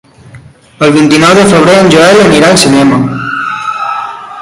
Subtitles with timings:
[0.87, 3.03] El vint-i-nou de febrer en Joel anirà al cinema.